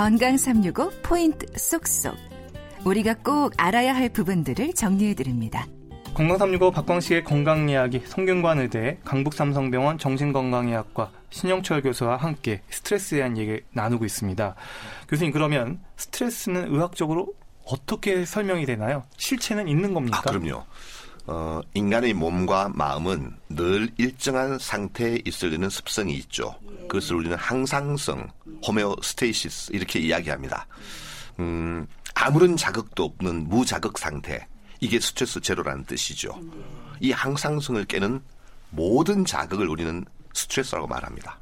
건강 0.00 0.38
365 0.38 0.92
포인트 1.02 1.46
쏙쏙. 1.58 2.16
우리가 2.86 3.12
꼭 3.22 3.52
알아야 3.58 3.94
할 3.94 4.08
부분들을 4.08 4.72
정리해 4.72 5.12
드립니다. 5.12 5.66
건강 6.14 6.38
365 6.38 6.70
박광식의 6.70 7.24
건강 7.24 7.68
이야기 7.68 8.00
성균관 8.06 8.60
의대 8.60 8.98
강북삼성병원 9.04 9.98
정신건강의학과 9.98 11.10
신영철 11.28 11.82
교수와 11.82 12.16
함께 12.16 12.62
스트레스에 12.70 13.18
대한 13.18 13.36
얘기 13.36 13.60
나누고 13.74 14.06
있습니다. 14.06 14.54
교수님 15.06 15.34
그러면 15.34 15.80
스트레스는 15.96 16.72
의학적으로 16.72 17.34
어떻게 17.66 18.24
설명이 18.24 18.64
되나요? 18.64 19.02
실체는 19.18 19.68
있는 19.68 19.92
겁니까? 19.92 20.20
아, 20.20 20.22
그럼요. 20.22 20.64
어, 21.30 21.60
인간의 21.74 22.12
몸과 22.14 22.70
마음은 22.74 23.36
늘 23.50 23.88
일정한 23.98 24.58
상태에 24.58 25.22
있으려는 25.24 25.70
습성이 25.70 26.14
있죠. 26.14 26.56
그것을 26.88 27.14
우리는 27.14 27.36
항상성, 27.36 28.28
호메오스테이시스 28.66 29.70
이렇게 29.72 30.00
이야기합니다. 30.00 30.66
음, 31.38 31.86
아무런 32.16 32.56
자극도 32.56 33.04
없는 33.04 33.48
무자극 33.48 33.96
상태. 33.98 34.48
이게 34.80 34.98
스트레스 34.98 35.40
제로라는 35.40 35.84
뜻이죠. 35.84 36.36
이 36.98 37.12
항상성을 37.12 37.84
깨는 37.84 38.20
모든 38.70 39.24
자극을 39.24 39.68
우리는 39.68 40.04
스트레스라고 40.34 40.88
말합니다. 40.88 41.38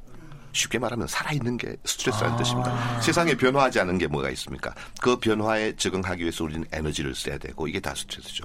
쉽게 0.53 0.79
말하면 0.79 1.07
살아있는 1.07 1.57
게 1.57 1.77
스트레스라는 1.85 2.35
아. 2.35 2.39
뜻입니다. 2.39 3.01
세상에 3.01 3.35
변화하지 3.35 3.81
않은 3.81 3.99
게 3.99 4.07
뭐가 4.07 4.31
있습니까? 4.31 4.75
그 5.01 5.17
변화에 5.19 5.75
적응하기 5.77 6.23
위해서 6.23 6.45
우리는 6.45 6.67
에너지를 6.73 7.15
써야 7.15 7.39
되고 7.39 7.69
이게 7.69 7.81
다 7.81 7.95
스트레스죠. 7.95 8.45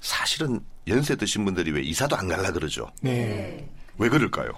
사실은 0.00 0.60
연세 0.86 1.16
드신 1.16 1.44
분들이 1.44 1.70
왜 1.72 1.82
이사도 1.82 2.16
안 2.16 2.28
갈라 2.28 2.52
그러죠? 2.52 2.90
네. 3.00 3.68
왜 3.98 4.08
그럴까요? 4.08 4.52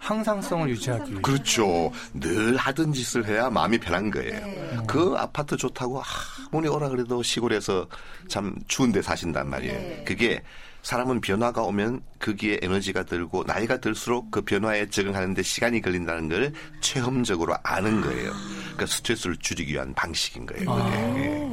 항상성을 0.00 0.68
유지하기 0.70 1.12
위해. 1.12 1.22
그렇죠. 1.22 1.92
늘 2.14 2.56
하던 2.56 2.92
짓을 2.92 3.26
해야 3.26 3.50
마음이 3.50 3.78
편한 3.78 4.10
거예요. 4.10 4.32
네. 4.32 4.78
그 4.88 5.14
아파트 5.16 5.56
좋다고 5.56 6.02
아무리 6.50 6.68
오라 6.68 6.88
그래도 6.88 7.22
시골에서 7.22 7.86
참 8.26 8.56
추운데 8.66 9.02
사신단 9.02 9.48
말이에요. 9.48 9.78
네. 9.78 10.04
그게 10.06 10.42
사람은 10.82 11.20
변화가 11.20 11.62
오면 11.62 12.00
거기에 12.18 12.60
에너지가 12.62 13.04
들고 13.04 13.44
나이가 13.46 13.78
들수록 13.78 14.30
그 14.30 14.40
변화에 14.40 14.88
적응하는데 14.88 15.42
시간이 15.42 15.82
걸린다는 15.82 16.28
걸 16.30 16.52
체험적으로 16.80 17.54
아는 17.62 18.00
거예요. 18.00 18.32
그러니까 18.62 18.86
스트레스를 18.86 19.36
줄이기 19.36 19.74
위한 19.74 19.92
방식인 19.92 20.46
거예요. 20.46 20.70
아. 20.72 20.90
네. 20.90 21.49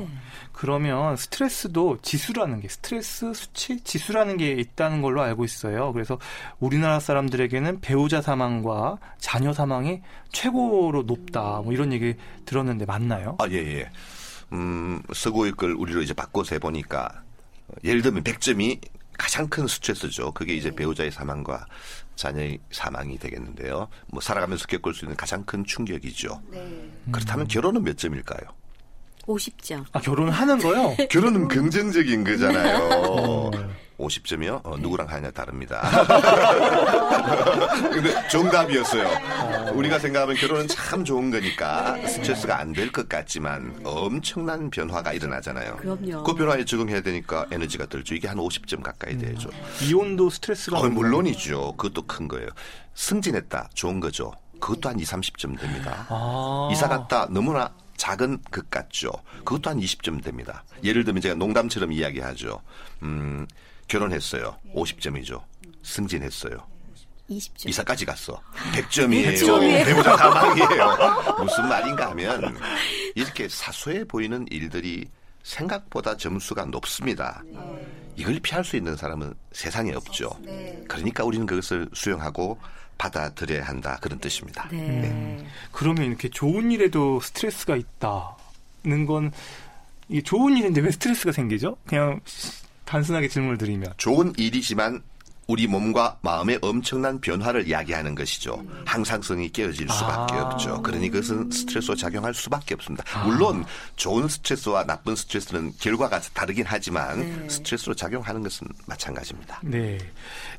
그러면 0.58 1.16
스트레스도 1.16 2.00
지수라는 2.02 2.62
게 2.62 2.68
스트레스 2.68 3.32
수치 3.36 3.80
지수라는 3.80 4.38
게 4.38 4.54
있다는 4.54 5.04
걸로 5.04 5.22
알고 5.22 5.46
있어요. 5.46 5.94
그래서 5.94 6.18
우리나라 6.60 7.00
사람들에게는 7.00 7.80
배우자 7.80 8.24
사망과 8.24 8.98
자녀 9.20 9.54
사망이 9.54 10.02
최고로 10.32 11.04
높다. 11.04 11.62
뭐 11.64 11.74
이런 11.74 11.94
얘기 11.94 12.16
들었는데 12.46 12.86
맞나요? 12.86 13.36
아, 13.38 13.48
예, 13.52 13.58
예. 13.58 13.90
음, 14.52 15.00
서구의 15.14 15.52
걸 15.52 15.74
우리로 15.74 16.02
이제 16.02 16.16
바꿔서 16.16 16.56
해 16.56 16.60
보니까 16.60 17.08
예를 17.84 18.02
들면 18.02 18.24
100점이 18.24 18.80
가장 19.16 19.48
큰 19.50 19.68
스트레스죠. 19.68 20.32
그게 20.32 20.56
이제 20.56 20.72
배우자의 20.72 21.12
사망과 21.12 21.68
자녀의 22.16 22.58
사망이 22.72 23.20
되겠는데요. 23.20 23.90
뭐 24.08 24.22
살아가면서 24.22 24.66
겪을 24.66 24.96
수 24.96 25.06
있는 25.06 25.16
가장 25.18 25.44
큰 25.44 25.64
충격이죠. 25.64 26.42
네. 26.50 26.90
그렇다면 27.12 27.48
결혼은 27.48 27.84
몇 27.84 27.96
점일까요? 27.96 28.58
50점. 29.28 29.84
아, 29.92 30.00
결혼하는 30.00 30.58
거요? 30.60 30.96
결혼은 31.10 31.48
긍정적인 31.48 32.24
거잖아요. 32.24 33.52
50점이요? 34.00 34.62
어, 34.64 34.78
누구랑 34.78 35.10
하냐 35.10 35.32
다릅니다. 35.32 35.82
근데 37.92 38.28
정답이었어요. 38.30 39.08
우리가 39.74 39.98
생각하면 40.00 40.36
결혼은 40.36 40.68
참 40.68 41.04
좋은 41.04 41.32
거니까 41.32 41.98
스트레스가 42.08 42.60
안 42.60 42.74
될 42.74 42.92
것 42.92 43.10
같지만 43.10 43.82
엄청난 43.84 44.70
변화가 44.70 45.14
일어나잖아요. 45.14 45.78
그럼요. 45.78 46.24
그 46.24 46.36
변화에 46.36 46.64
적응해야 46.64 47.02
되니까 47.02 47.48
에너지가 47.52 47.88
들죠. 47.88 48.14
이게 48.14 48.28
한 48.28 48.38
50점 48.38 48.84
가까이 48.84 49.18
되죠. 49.18 49.50
이혼도 49.82 50.30
스트레스가 50.30 50.80
어, 50.80 50.84
물론이죠. 50.90 51.74
그것도 51.76 52.06
큰 52.06 52.28
거예요. 52.28 52.50
승진했다. 52.94 53.70
좋은 53.74 54.00
거죠. 54.00 54.32
그것도 54.60 54.90
한 54.90 55.00
2, 55.00 55.04
30점 55.04 55.60
됩니다. 55.60 56.06
아. 56.10 56.70
이사 56.72 56.88
갔다 56.88 57.28
너무나 57.32 57.72
작은 57.98 58.42
것 58.52 58.70
같죠. 58.70 59.12
그것도 59.44 59.70
한 59.72 59.80
20점 59.80 60.24
됩니다. 60.24 60.64
예를 60.84 61.04
들면 61.04 61.22
제가 61.22 61.36
농담처럼 61.36 61.92
이야기하죠. 61.92 62.62
음, 63.04 63.46
결혼했어요. 63.88 64.56
50점이죠. 64.74 65.42
승진했어요. 65.84 66.58
20점. 67.30 67.70
이사까지 67.70 68.06
갔어. 68.06 68.42
100점이에요. 68.74 69.34
100점이에요. 69.34 69.86
배우자 69.86 70.16
사망이에요. 70.18 71.36
무슨 71.44 71.68
말인가 71.68 72.12
하면 72.12 72.58
이렇게 73.16 73.50
사소해 73.50 74.06
보이는 74.06 74.46
일들이 74.50 75.06
생각보다 75.44 76.16
점수가 76.16 76.66
높습니다. 76.66 77.44
이걸 78.16 78.40
피할 78.40 78.64
수 78.64 78.76
있는 78.76 78.96
사람은 78.96 79.34
세상에 79.52 79.94
없죠. 79.94 80.30
그러니까 80.88 81.24
우리는 81.24 81.46
그것을 81.46 81.88
수용하고 81.94 82.58
받아들여야 82.98 83.64
한다 83.64 83.98
그런 84.02 84.20
뜻입니다. 84.20 84.68
네. 84.72 84.78
네. 84.78 85.48
그러면 85.72 86.06
이렇게 86.06 86.30
좋은 86.30 86.72
일에도 86.72 87.20
스트레스가 87.20 87.76
있다는 87.76 89.06
건 89.06 89.32
이게 90.10 90.22
좋은 90.22 90.58
일인데 90.58 90.82
왜 90.82 90.92
스트레스가 90.92 91.32
생기죠? 91.32 91.78
그냥 91.86 92.20
단순하게 92.86 93.28
질문을 93.28 93.58
드리면 93.58 93.94
좋은 93.98 94.34
일이지만 94.38 95.02
우리 95.48 95.66
몸과 95.66 96.18
마음의 96.22 96.60
엄청난 96.62 97.22
변화를 97.22 97.68
이야기하는 97.68 98.16
것이죠. 98.16 98.62
항상성이 98.86 99.50
깨어질 99.50 99.88
수밖에 99.90 100.36
아. 100.36 100.44
없죠. 100.44 100.82
그러니 100.82 101.10
그것은 101.10 101.50
스트레스로 101.50 101.96
작용할 101.96 102.34
수밖에 102.34 102.74
없습니다. 102.76 103.04
아. 103.14 103.26
물론 103.26 103.66
좋은 103.96 104.28
스트레스와 104.28 104.86
나쁜 104.86 105.16
스트레스는 105.16 105.74
결과가 105.80 106.20
다르긴 106.34 106.66
하지만 106.68 107.20
네. 107.20 107.50
스트레스로 107.50 107.96
작용하는 107.96 108.44
것은 108.44 108.68
마찬가지입니다. 108.86 109.62
네. 109.64 109.98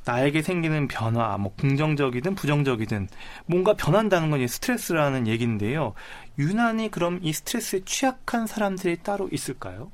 나에게 0.05 0.41
생기는 0.41 0.89
변화, 0.89 1.37
뭐 1.37 1.55
긍정적이든 1.57 2.35
부정적이든 2.35 3.09
뭔가 3.45 3.75
변한다는 3.75 4.31
건 4.31 4.47
스트레스라는 4.47 5.27
얘기인데요. 5.27 5.93
유난히 6.39 6.91
그럼 6.91 7.19
이 7.23 7.33
스트레스에 7.33 7.81
취약한 7.85 8.47
사람들이 8.47 9.03
따로 9.03 9.29
있을까요? 9.33 9.91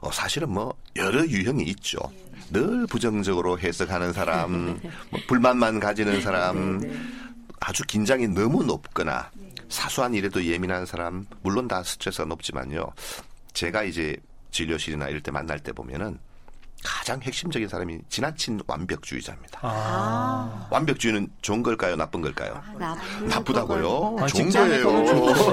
어, 0.00 0.12
사실은 0.12 0.50
뭐 0.50 0.74
여러 0.96 1.26
유형이 1.26 1.64
있죠. 1.64 1.98
늘 2.52 2.86
부정적으로 2.86 3.58
해석하는 3.58 4.12
사람, 4.12 4.80
뭐 5.10 5.20
불만만 5.26 5.80
가지는 5.80 6.20
사람, 6.20 6.80
아주 7.60 7.84
긴장이 7.84 8.28
너무 8.28 8.64
높거나 8.64 9.30
사소한 9.68 10.14
일에도 10.14 10.44
예민한 10.44 10.86
사람, 10.86 11.26
물론 11.42 11.68
다 11.68 11.82
스트레스가 11.82 12.24
높지만요. 12.26 12.92
제가 13.52 13.82
이제 13.82 14.16
진료실이나 14.50 15.08
이럴 15.08 15.20
때 15.20 15.30
만날 15.30 15.58
때 15.60 15.72
보면은 15.72 16.18
가장 16.84 17.20
핵심적인 17.20 17.68
사람이 17.68 17.98
지나친 18.08 18.60
완벽주의자입니다. 18.66 19.60
아. 19.62 20.68
완벽주의는 20.70 21.28
좋은 21.42 21.62
걸까요? 21.62 21.96
나쁜 21.96 22.20
걸까요? 22.22 22.62
아, 22.80 22.96
나쁘다고요? 23.28 24.16
아, 24.20 24.26
좋은 24.26 24.48
거예요. 24.50 25.02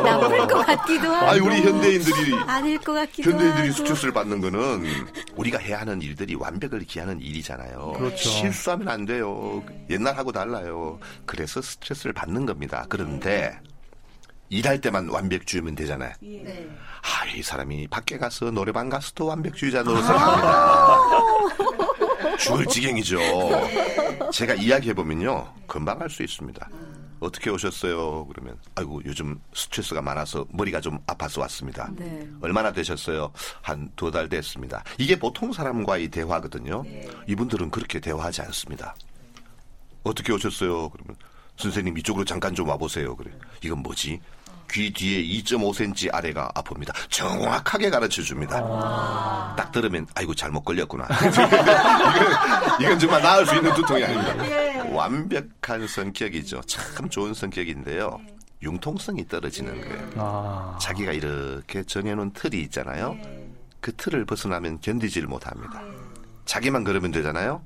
나쁠 0.03 0.37
것 0.47 0.47
같기도 0.65 1.11
하고. 1.13 1.25
아니, 1.25 1.39
우리 1.39 1.61
현대인들이. 1.61 2.33
아닐 2.45 2.77
것 2.77 2.93
같기도 2.93 3.31
현대인들이 3.31 3.67
하고. 3.69 3.77
스트레스를 3.77 4.13
받는 4.13 4.41
거는 4.41 4.85
우리가 5.35 5.57
해야 5.57 5.79
하는 5.79 6.01
일들이 6.01 6.35
완벽을 6.35 6.81
기하는 6.81 7.19
일이잖아요. 7.19 7.93
그렇죠. 7.97 8.29
실수하면 8.29 8.87
안 8.89 9.05
돼요. 9.05 9.63
옛날하고 9.89 10.31
달라요. 10.31 10.99
그래서 11.25 11.61
스트레스를 11.61 12.13
받는 12.13 12.45
겁니다. 12.45 12.85
그런데 12.87 13.59
일할 14.49 14.79
때만 14.81 15.09
완벽주의면 15.09 15.75
되잖아요. 15.75 16.13
네. 16.21 16.69
아, 17.01 17.25
이 17.35 17.41
사람이 17.41 17.87
밖에 17.87 18.17
가서 18.17 18.51
노래방 18.51 18.89
가서도 18.89 19.25
완벽주의자 19.25 19.83
노릇을 19.83 20.09
합니다. 20.09 20.99
죽을 22.37 22.65
지경이죠. 22.65 23.17
제가 24.31 24.53
이야기해보면요. 24.55 25.53
금방 25.67 25.99
할수 26.01 26.23
있습니다. 26.23 26.69
어떻게 27.21 27.49
오셨어요? 27.49 28.27
그러면 28.27 28.59
아이고 28.75 29.01
요즘 29.05 29.39
스트레스가 29.53 30.01
많아서 30.01 30.45
머리가 30.51 30.81
좀 30.81 30.99
아파서 31.07 31.41
왔습니다. 31.41 31.89
네. 31.95 32.27
얼마나 32.41 32.71
되셨어요? 32.71 33.31
한 33.61 33.89
두 33.95 34.11
달 34.11 34.27
됐습니다. 34.29 34.83
이게 34.99 35.17
보통 35.17 35.51
사람과의 35.53 36.09
대화거든요. 36.09 36.83
네. 36.83 37.07
이분들은 37.27 37.71
그렇게 37.71 37.99
대화하지 37.99 38.41
않습니다. 38.43 38.95
어떻게 40.03 40.33
오셨어요? 40.33 40.89
그러면 40.89 41.15
선생님 41.57 41.97
이쪽으로 41.97 42.25
잠깐 42.25 42.53
좀 42.53 42.67
와보세요. 42.69 43.15
그래. 43.15 43.31
이건 43.61 43.79
뭐지? 43.79 44.19
귀 44.71 44.91
뒤에 44.91 45.21
2.5cm 45.43 46.13
아래가 46.13 46.51
아픕니다. 46.55 46.93
정확하게 47.09 47.89
가르쳐 47.89 48.21
줍니다. 48.21 48.59
아. 48.61 49.53
딱 49.57 49.71
들으면 49.71 50.07
아이고 50.15 50.33
잘못 50.33 50.63
걸렸구나. 50.63 51.05
이건, 51.05 52.81
이건 52.81 52.99
정말 52.99 53.21
나을 53.21 53.45
수 53.45 53.55
있는 53.55 53.73
두통이 53.73 54.03
아닙니다. 54.03 54.45
예. 54.49 54.75
완벽한 54.91 55.87
성격이죠. 55.87 56.61
참 56.61 57.09
좋은 57.09 57.33
성격인데요. 57.33 58.19
융통성이 58.63 59.27
떨어지는 59.27 59.79
거예요. 59.81 60.09
아. 60.17 60.77
자기가 60.81 61.11
이렇게 61.11 61.83
정해놓은 61.83 62.31
틀이 62.33 62.59
있잖아요. 62.63 63.15
그 63.79 63.95
틀을 63.95 64.25
벗어나면 64.25 64.81
견디지를 64.81 65.27
못합니다. 65.27 65.81
자기만 66.45 66.83
그러면 66.83 67.11
되잖아요. 67.11 67.61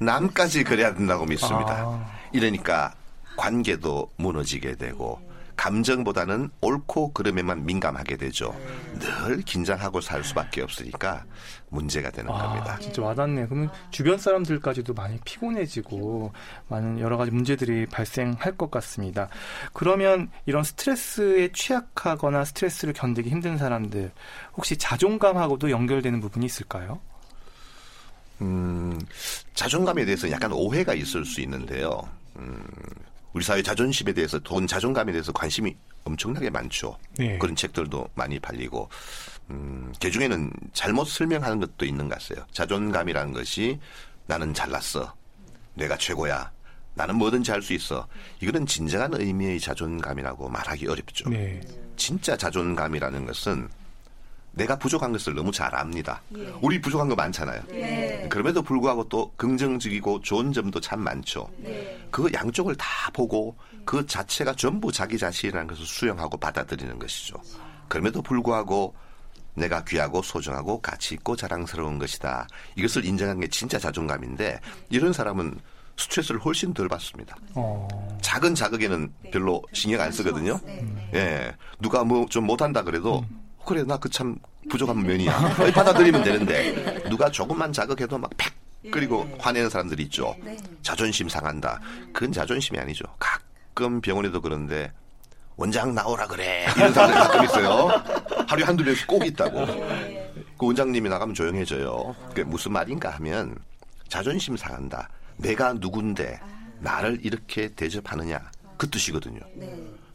남까지 0.00 0.64
그래야 0.64 0.94
된다고 0.94 1.24
믿습니다. 1.26 1.74
아. 1.74 2.10
이러니까 2.32 2.92
관계도 3.40 4.10
무너지게 4.16 4.74
되고 4.76 5.18
감정보다는 5.56 6.50
옳고 6.60 7.12
그름에만 7.12 7.64
민감하게 7.64 8.18
되죠. 8.18 8.54
늘 8.98 9.40
긴장하고 9.42 10.02
살 10.02 10.22
수밖에 10.22 10.60
없으니까 10.62 11.24
문제가 11.70 12.10
되는 12.10 12.30
아, 12.30 12.42
겁니다. 12.42 12.78
진짜 12.80 13.02
와닿네요. 13.02 13.48
그러면 13.48 13.70
주변 13.90 14.18
사람들까지도 14.18 14.92
많이 14.92 15.18
피곤해지고 15.24 16.32
많은 16.68 17.00
여러 17.00 17.16
가지 17.16 17.30
문제들이 17.30 17.86
발생할 17.86 18.58
것 18.58 18.70
같습니다. 18.70 19.28
그러면 19.72 20.30
이런 20.44 20.62
스트레스에 20.62 21.50
취약하거나 21.52 22.44
스트레스를 22.44 22.92
견디기 22.92 23.30
힘든 23.30 23.56
사람들 23.56 24.12
혹시 24.54 24.76
자존감하고도 24.76 25.70
연결되는 25.70 26.20
부분이 26.20 26.44
있을까요? 26.44 27.00
음, 28.42 28.98
자존감에 29.54 30.04
대해서 30.04 30.30
약간 30.30 30.52
오해가 30.52 30.94
있을 30.94 31.24
수 31.24 31.40
있는데요. 31.42 32.02
음, 32.36 32.64
우리 33.32 33.44
사회 33.44 33.62
자존심에 33.62 34.12
대해서 34.12 34.38
돈 34.40 34.66
자존감에 34.66 35.12
대해서 35.12 35.32
관심이 35.32 35.76
엄청나게 36.04 36.50
많죠. 36.50 36.98
네. 37.16 37.38
그런 37.38 37.54
책들도 37.54 38.08
많이 38.14 38.38
팔리고 38.40 38.88
음, 39.50 39.92
그 40.00 40.10
중에는 40.10 40.50
잘못 40.72 41.06
설명하는 41.06 41.60
것도 41.60 41.84
있는 41.84 42.08
것 42.08 42.18
같아요. 42.18 42.46
자존감이라는 42.52 43.32
것이 43.32 43.78
나는 44.26 44.54
잘났어. 44.54 45.14
내가 45.74 45.96
최고야. 45.96 46.50
나는 46.94 47.16
뭐든지 47.16 47.50
할 47.50 47.62
수 47.62 47.72
있어. 47.72 48.06
이거는 48.40 48.66
진정한 48.66 49.12
의미의 49.14 49.60
자존감이라고 49.60 50.48
말하기 50.48 50.86
어렵죠. 50.88 51.30
네. 51.30 51.60
진짜 51.96 52.36
자존감이라는 52.36 53.26
것은 53.26 53.68
내가 54.52 54.76
부족한 54.76 55.12
것을 55.12 55.34
너무 55.34 55.52
잘 55.52 55.74
압니다. 55.74 56.22
우리 56.60 56.80
부족한 56.80 57.08
거 57.08 57.14
많잖아요. 57.14 57.62
그럼에도 58.28 58.62
불구하고 58.62 59.08
또 59.08 59.32
긍정적이고 59.36 60.20
좋은 60.22 60.52
점도 60.52 60.80
참 60.80 61.00
많죠. 61.00 61.48
그 62.10 62.28
양쪽을 62.32 62.74
다 62.76 63.10
보고 63.12 63.56
그 63.84 64.04
자체가 64.06 64.54
전부 64.54 64.90
자기 64.92 65.16
자신이라는 65.18 65.66
것을 65.68 65.84
수용하고 65.86 66.36
받아들이는 66.36 66.98
것이죠. 66.98 67.36
그럼에도 67.88 68.22
불구하고 68.22 68.94
내가 69.54 69.84
귀하고 69.84 70.22
소중하고 70.22 70.80
가치 70.80 71.14
있고 71.14 71.36
자랑스러운 71.36 71.98
것이다. 71.98 72.46
이것을 72.76 73.04
인정하는 73.04 73.40
게 73.40 73.48
진짜 73.48 73.78
자존감인데 73.78 74.60
이런 74.90 75.12
사람은 75.12 75.58
스트레스를 75.96 76.40
훨씬 76.40 76.72
덜 76.72 76.88
받습니다. 76.88 77.36
어, 77.54 77.86
작은 78.22 78.54
자극에는 78.54 79.12
별로 79.32 79.60
신경 79.72 80.00
안 80.00 80.10
쓰거든요. 80.12 80.58
예. 81.14 81.52
누가 81.80 82.04
뭐 82.04 82.26
좀 82.30 82.46
못한다 82.46 82.82
그래도 82.82 83.22
그래 83.70 83.84
나그 83.84 84.08
참 84.08 84.34
부족한 84.68 85.00
면이야. 85.00 85.32
받아들이면 85.72 86.24
되는데 86.24 87.04
누가 87.08 87.30
조금만 87.30 87.72
자극해도 87.72 88.18
막팩 88.18 88.52
그리고 88.90 89.30
화내는 89.38 89.70
사람들이 89.70 90.02
있죠. 90.04 90.34
자존심 90.82 91.28
상한다. 91.28 91.80
그건 92.12 92.32
자존심이 92.32 92.80
아니죠. 92.80 93.04
가끔 93.20 94.00
병원에도 94.00 94.40
그런데 94.40 94.92
원장 95.54 95.94
나오라 95.94 96.26
그래 96.26 96.66
이런 96.76 96.92
사람들 96.92 97.20
가끔 97.20 97.44
있어요. 97.44 97.88
하루에 98.48 98.64
한두 98.64 98.82
명씩 98.82 99.06
꼭 99.06 99.24
있다고. 99.24 99.64
그 100.58 100.66
원장님이 100.66 101.08
나가면 101.08 101.32
조용해져요. 101.36 102.16
그게 102.30 102.42
무슨 102.42 102.72
말인가 102.72 103.10
하면 103.10 103.56
자존심 104.08 104.56
상한다. 104.56 105.08
내가 105.36 105.74
누군데 105.74 106.40
나를 106.80 107.20
이렇게 107.22 107.68
대접하느냐 107.68 108.40
그 108.76 108.90
뜻이거든요. 108.90 109.38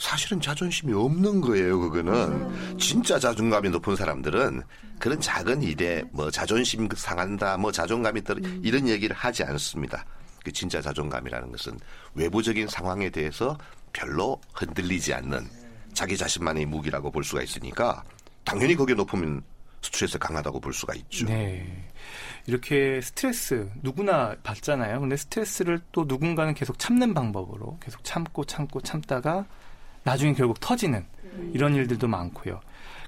사실은 0.05 0.39
자존심이 0.39 0.93
없는 0.93 1.41
거예요. 1.41 1.79
그거는 1.79 2.77
진짜 2.77 3.17
자존감이 3.17 3.69
높은 3.69 3.95
사람들은 3.95 4.61
그런 4.99 5.19
작은 5.19 5.63
일에 5.63 6.03
뭐 6.11 6.29
자존심 6.29 6.87
상한다, 6.95 7.57
뭐 7.57 7.71
자존감이 7.71 8.23
떨어 8.23 8.39
이런 8.61 8.87
얘기를 8.87 9.15
하지 9.15 9.43
않습니다. 9.43 10.05
그 10.43 10.51
진짜 10.51 10.79
자존감이라는 10.79 11.51
것은 11.51 11.79
외부적인 12.13 12.67
상황에 12.67 13.09
대해서 13.09 13.57
별로 13.93 14.39
흔들리지 14.53 15.11
않는 15.15 15.49
자기 15.93 16.15
자신만의 16.15 16.67
무기라고 16.67 17.09
볼 17.09 17.23
수가 17.23 17.41
있으니까 17.41 18.03
당연히 18.43 18.75
거기에 18.75 18.93
높으면 18.93 19.41
스트레스 19.81 20.19
강하다고 20.19 20.59
볼 20.59 20.71
수가 20.71 20.93
있죠. 20.93 21.25
네. 21.25 21.89
이렇게 22.45 23.01
스트레스 23.01 23.71
누구나 23.81 24.35
받잖아요. 24.43 24.99
근데 24.99 25.17
스트레스를 25.17 25.81
또 25.91 26.05
누군가는 26.07 26.53
계속 26.53 26.77
참는 26.77 27.15
방법으로 27.15 27.79
계속 27.81 28.03
참고 28.03 28.45
참고 28.45 28.79
참다가 28.81 29.47
나중에 30.05 30.33
결국 30.33 30.59
터지는 30.59 31.05
이런 31.53 31.75
일들도 31.75 32.07
많고요. 32.07 32.61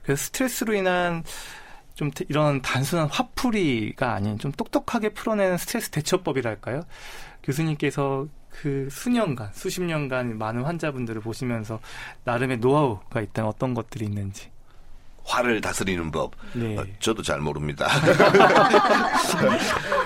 그래서 0.03 0.23
스트레스로 0.25 0.73
인한 0.73 1.23
좀 1.95 2.11
태- 2.11 2.25
이런 2.27 2.61
단순한 2.61 3.07
화풀이가 3.09 4.13
아닌 4.13 4.37
좀 4.37 4.51
똑똑하게 4.51 5.09
풀어내는 5.09 5.57
스트레스 5.57 5.89
대처법이랄까요? 5.91 6.81
교수님께서 7.43 8.27
그 8.49 8.87
수년간, 8.91 9.51
수십 9.53 9.81
년간 9.83 10.37
많은 10.37 10.63
환자분들을 10.63 11.21
보시면서 11.21 11.79
나름의 12.23 12.57
노하우가 12.57 13.21
있다면 13.21 13.49
어떤 13.49 13.73
것들이 13.73 14.05
있는지. 14.05 14.49
화를 15.23 15.59
다스리는 15.61 16.09
법. 16.09 16.31
네. 16.53 16.77
어, 16.77 16.85
저도 16.99 17.21
잘 17.21 17.39
모릅니다. 17.41 17.87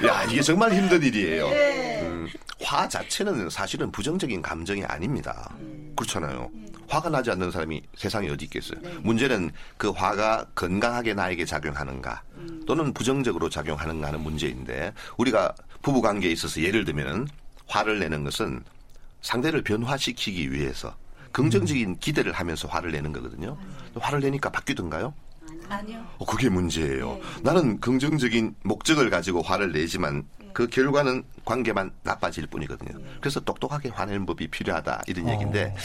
야, 0.08 0.24
이게 0.30 0.42
정말 0.42 0.74
힘든 0.74 1.02
일이에요. 1.04 1.46
음, 1.48 2.28
화 2.64 2.88
자체는 2.88 3.50
사실은 3.50 3.92
부정적인 3.92 4.42
감정이 4.42 4.84
아닙니다. 4.86 5.54
그렇잖아요. 5.96 6.50
화가 6.92 7.10
나지 7.10 7.32
않는 7.32 7.52
사람이 7.52 7.82
세상에 7.96 8.30
어디 8.30 8.46
있겠어요. 8.46 8.80
문제는 9.02 9.52
그 9.78 9.90
화가 9.92 10.48
건강하게 10.54 11.14
나에게 11.14 11.46
작용하는가 11.46 12.22
또는 12.68 12.94
부정적으로 12.94 13.50
작용하는가 13.50 14.08
하는 14.08 14.20
문제인데 14.20 14.94
우리가 15.18 15.56
부부 15.82 16.02
관계에 16.02 16.32
있어서 16.32 16.62
예를 16.62 16.84
들면은 16.84 17.28
화를 17.68 18.00
내는 18.00 18.26
것은 18.26 18.64
상대를 19.22 19.64
변화시키기 19.64 20.52
위해서 20.52 20.94
긍정적인 21.32 22.00
기대를 22.00 22.34
하면서 22.34 22.68
화를 22.68 22.92
내는 22.92 23.14
거거든요. 23.14 23.58
화를 23.98 24.20
내니까 24.20 24.50
바뀌던가요? 24.50 25.14
아니요. 25.70 26.06
어, 26.18 26.26
그게 26.26 26.50
문제예요. 26.50 27.22
나는 27.42 27.80
긍정적인 27.80 28.56
목적을 28.64 29.10
가지고 29.10 29.42
화를 29.42 29.72
내지만 29.72 30.26
그 30.54 30.68
결과는 30.68 31.24
관계만 31.46 31.92
나빠질 32.04 32.48
뿐이거든요. 32.48 32.98
그래서 33.20 33.40
똑똑하게 33.40 33.90
화내는 33.90 34.26
법이 34.26 34.48
필요하다 34.50 35.02
이런 35.08 35.30
얘기인데, 35.30 35.76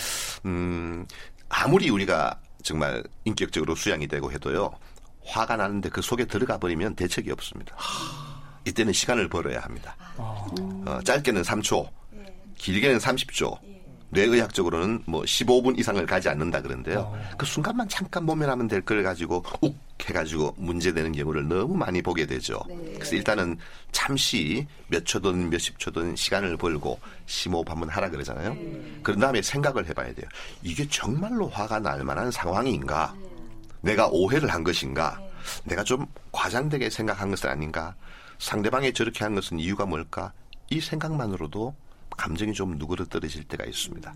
음, 0.44 1.06
아무리 1.48 1.88
우리가 1.90 2.38
정말 2.62 3.02
인격적으로 3.24 3.74
수양이 3.74 4.06
되고 4.06 4.30
해도요, 4.32 4.70
화가 5.24 5.56
나는데 5.56 5.88
그 5.88 6.02
속에 6.02 6.24
들어가 6.24 6.58
버리면 6.58 6.94
대책이 6.96 7.30
없습니다. 7.32 7.76
이때는 8.64 8.92
시간을 8.92 9.28
벌어야 9.28 9.60
합니다. 9.60 9.96
어, 10.18 10.98
짧게는 11.04 11.42
3초, 11.42 11.88
길게는 12.58 12.98
30초. 12.98 13.56
뇌의학적으로는 14.10 15.02
뭐 15.06 15.22
15분 15.22 15.78
이상을 15.78 16.04
가지 16.06 16.28
않는다 16.28 16.62
그런데요. 16.62 17.12
그 17.36 17.44
순간만 17.44 17.88
잠깐 17.88 18.24
모면하면 18.24 18.68
될 18.68 18.80
걸 18.82 19.02
가지고 19.02 19.44
욱 19.60 19.76
해가지고 20.04 20.54
문제되는 20.58 21.12
경우를 21.12 21.48
너무 21.48 21.74
많이 21.74 22.02
보게 22.02 22.26
되죠. 22.26 22.60
그래서 22.94 23.16
일단은 23.16 23.56
잠시 23.92 24.66
몇 24.88 25.04
초든 25.04 25.50
몇십 25.50 25.78
초든 25.78 26.14
시간을 26.14 26.56
벌고 26.56 27.00
심호흡 27.26 27.68
한번 27.70 27.88
하라 27.88 28.10
그러잖아요. 28.10 28.56
그런 29.02 29.18
다음에 29.20 29.42
생각을 29.42 29.86
해봐야 29.88 30.14
돼요. 30.14 30.26
이게 30.62 30.86
정말로 30.88 31.48
화가 31.48 31.80
날 31.80 32.04
만한 32.04 32.30
상황인가? 32.30 33.14
내가 33.80 34.08
오해를 34.08 34.52
한 34.52 34.62
것인가? 34.62 35.20
내가 35.64 35.82
좀 35.82 36.06
과장되게 36.32 36.90
생각한 36.90 37.30
것은 37.30 37.48
아닌가? 37.50 37.94
상대방이 38.38 38.92
저렇게 38.92 39.24
한 39.24 39.34
것은 39.34 39.58
이유가 39.58 39.86
뭘까? 39.86 40.32
이 40.70 40.80
생각만으로도 40.80 41.74
감정이 42.16 42.52
좀 42.52 42.76
누그러뜨려질 42.78 43.44
때가 43.44 43.64
있습니다. 43.64 44.14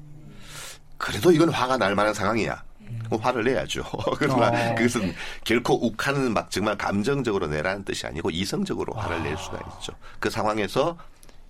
그래도 0.99 1.33
이건 1.33 1.49
화가 1.49 1.78
날 1.78 1.95
만한 1.95 2.12
상황이야. 2.12 2.62
그럼 3.04 3.20
화를 3.20 3.44
내야죠. 3.44 3.82
그러나 4.18 4.49
어. 4.49 4.75
그것은 4.75 5.14
결코 5.44 5.87
욱하는 5.87 6.32
막 6.32 6.50
정말 6.50 6.76
감정적으로 6.76 7.47
내라는 7.47 7.85
뜻이 7.85 8.06
아니고 8.06 8.30
이성적으로 8.30 8.92
화를 8.94 9.23
낼 9.23 9.37
수가 9.37 9.59
있죠. 9.59 9.92
그 10.18 10.30
상황에서 10.30 10.97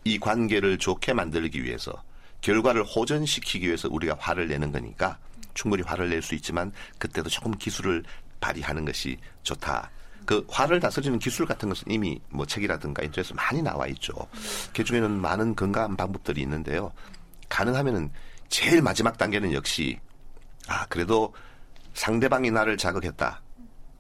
이 0.05 0.19
관계를 0.19 0.79
좋게 0.79 1.13
만들기 1.13 1.63
위해서 1.63 1.93
결과를 2.41 2.85
호전시키기 2.85 3.67
위해서 3.67 3.89
우리가 3.91 4.17
화를 4.19 4.49
내는 4.49 4.73
거니까 4.73 5.19
충분히 5.55 5.83
화를 5.83 6.09
낼 6.09 6.23
수 6.23 6.35
있지만 6.35 6.73
그때도 6.99 7.29
조금 7.29 7.53
기술을 7.53 8.03
발휘하는 8.41 8.85
것이 8.85 9.19
좋다. 9.43 9.91
그 10.25 10.47
화를 10.49 10.81
다스리는 10.81 11.19
기술 11.19 11.45
같은 11.45 11.69
것은 11.69 11.91
이미 11.91 12.21
뭐 12.29 12.47
책이라든가 12.47 13.03
인터넷에 13.03 13.35
많이 13.35 13.61
나와 13.63 13.87
있죠. 13.89 14.13
그 14.75 14.85
중에는 14.85 15.11
많은 15.11 15.57
건강한 15.57 15.97
방법들이 15.97 16.41
있는데요. 16.43 16.93
가능하면은 17.49 18.11
제일 18.49 18.81
마지막 18.81 19.19
단계는 19.19 19.53
역시 19.53 19.99
아 20.71 20.87
그래도 20.89 21.35
상대방이 21.95 22.51
나를 22.53 22.77
자극했다. 22.77 23.43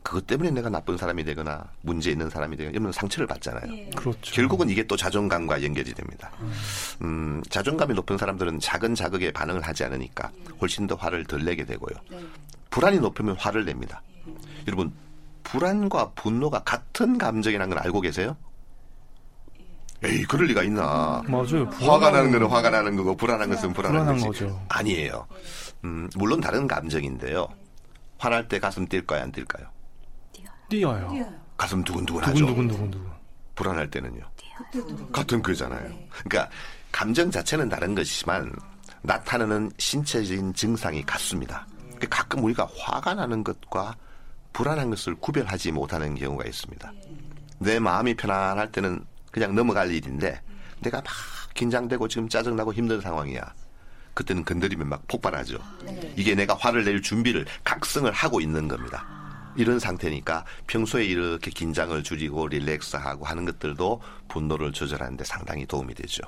그것 0.02 0.26
때문에 0.26 0.50
내가 0.52 0.70
나쁜 0.70 0.96
사람이 0.96 1.24
되거나 1.24 1.64
문제 1.82 2.10
있는 2.10 2.30
사람이 2.30 2.56
되거나 2.56 2.72
이러면 2.72 2.92
상처를 2.92 3.26
받잖아요. 3.26 3.90
그렇죠. 3.96 4.32
결국은 4.32 4.70
이게 4.70 4.82
또 4.84 4.96
자존감과 4.96 5.62
연결이 5.62 5.92
됩니다. 5.92 6.30
음, 7.02 7.42
자존감이 7.50 7.92
높은 7.94 8.16
사람들은 8.16 8.60
작은 8.60 8.94
자극에 8.94 9.32
반응을 9.32 9.60
하지 9.62 9.84
않으니까 9.84 10.30
훨씬 10.60 10.86
더 10.86 10.94
화를 10.94 11.24
덜 11.24 11.44
내게 11.44 11.64
되고요. 11.64 11.98
불안이 12.70 12.98
높으면 13.00 13.36
화를 13.36 13.64
냅니다. 13.64 14.00
여러분, 14.68 14.92
불안과 15.42 16.10
분노가 16.12 16.60
같은 16.60 17.18
감정이라는 17.18 17.74
걸 17.74 17.84
알고 17.84 18.00
계세요? 18.00 18.36
에이, 20.02 20.22
그럴 20.24 20.46
리가 20.46 20.62
있나. 20.62 21.22
맞아요. 21.26 21.64
화가 21.72 21.98
불안한 21.98 22.12
나는 22.12 22.32
거는 22.32 22.46
화가 22.46 22.70
나는 22.70 22.96
거고, 22.96 23.16
불안한 23.16 23.50
것은 23.50 23.72
불안한, 23.74 23.98
불안한 24.04 24.14
거지. 24.26 24.44
거죠. 24.44 24.66
아니에요. 24.68 25.26
음, 25.84 26.08
물론 26.16 26.40
다른 26.40 26.66
감정인데요. 26.66 27.48
화날 28.18 28.46
때 28.48 28.58
가슴 28.58 28.86
뛸까요, 28.86 29.22
안 29.22 29.32
뛸까요? 29.32 29.66
뛰어요. 30.68 31.12
가슴 31.56 31.82
두근두근하죠. 31.82 32.34
두근두근두근두근. 32.34 33.10
불안할 33.54 33.90
때는요. 33.90 34.22
같은 35.12 35.42
거잖아요. 35.42 35.90
그러니까 36.24 36.48
감정 36.92 37.30
자체는 37.30 37.68
다른 37.68 37.94
것이지만 37.94 38.52
나타나는 39.02 39.70
신체적인 39.78 40.54
증상이 40.54 41.02
같습니다. 41.04 41.66
그러니까 41.80 42.08
가끔 42.08 42.44
우리가 42.44 42.68
화가 42.76 43.14
나는 43.14 43.42
것과 43.42 43.96
불안한 44.52 44.90
것을 44.90 45.14
구별하지 45.16 45.72
못하는 45.72 46.14
경우가 46.14 46.44
있습니다. 46.44 46.92
내 47.58 47.78
마음이 47.78 48.14
편안할 48.14 48.70
때는 48.72 49.04
그냥 49.30 49.54
넘어갈 49.54 49.90
일인데 49.90 50.40
내가 50.80 50.98
막 50.98 51.06
긴장되고 51.54 52.08
지금 52.08 52.28
짜증나고 52.28 52.72
힘든 52.72 53.00
상황이야. 53.00 53.40
그때는 54.14 54.44
건드리면 54.44 54.88
막 54.88 55.06
폭발하죠. 55.08 55.58
이게 56.16 56.34
내가 56.34 56.54
화를 56.54 56.84
낼 56.84 57.02
준비를 57.02 57.46
각성을 57.64 58.10
하고 58.10 58.40
있는 58.40 58.68
겁니다. 58.68 59.06
이런 59.56 59.78
상태니까 59.78 60.44
평소에 60.66 61.04
이렇게 61.04 61.50
긴장을 61.50 62.00
줄이고 62.02 62.48
릴렉스하고 62.48 63.24
하는 63.24 63.44
것들도 63.44 64.00
분노를 64.28 64.72
조절하는데 64.72 65.24
상당히 65.24 65.66
도움이 65.66 65.94
되죠. 65.94 66.22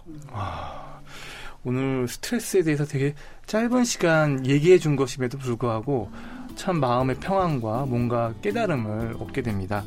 오늘 1.64 2.08
스트레스에 2.08 2.62
대해서 2.62 2.84
되게 2.84 3.14
짧은 3.46 3.84
시간 3.84 4.44
얘기해 4.46 4.78
준 4.78 4.96
것임에도 4.96 5.38
불구하고 5.38 6.10
참 6.56 6.80
마음의 6.80 7.16
평안과 7.20 7.86
뭔가 7.86 8.34
깨달음을 8.42 9.16
얻게 9.20 9.42
됩니다. 9.42 9.84